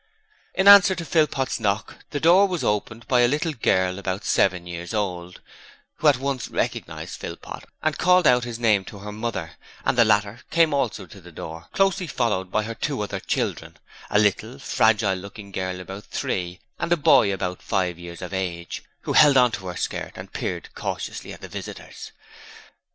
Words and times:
In 0.55 0.67
answer 0.67 0.95
to 0.95 1.05
Philpot's 1.05 1.59
knock, 1.59 2.03
the 2.09 2.19
door 2.19 2.47
was 2.47 2.63
opened 2.63 3.07
by 3.07 3.19
a 3.19 3.27
little 3.27 3.53
girl 3.53 3.99
about 3.99 4.25
seven 4.25 4.65
years 4.65 4.95
old, 4.95 5.41
who 5.99 6.07
at 6.07 6.17
once 6.17 6.47
recognized 6.47 7.19
Philpot, 7.19 7.65
and 7.83 7.99
called 7.99 8.25
out 8.25 8.43
his 8.43 8.57
name 8.57 8.83
to 8.85 8.97
her 8.97 9.11
mother, 9.11 9.51
and 9.85 9.95
the 9.95 10.03
latter 10.03 10.41
came 10.49 10.73
also 10.73 11.05
to 11.05 11.21
the 11.21 11.31
door, 11.31 11.67
closely 11.71 12.07
followed 12.07 12.49
by 12.49 12.73
two 12.73 12.99
other 12.99 13.19
children, 13.19 13.77
a 14.09 14.17
little, 14.17 14.57
fragile 14.57 15.13
looking 15.13 15.51
girl 15.51 15.79
about 15.79 16.05
three, 16.05 16.59
and 16.79 16.91
a 16.91 16.97
boy 16.97 17.31
about 17.31 17.61
five 17.61 17.99
years 17.99 18.23
of 18.23 18.33
age, 18.33 18.81
who 19.01 19.13
held 19.13 19.37
on 19.37 19.51
to 19.51 19.67
her 19.67 19.75
skirt 19.77 20.13
and 20.15 20.33
peered 20.33 20.73
curiously 20.73 21.31
at 21.31 21.41
the 21.41 21.47
visitors. 21.47 22.11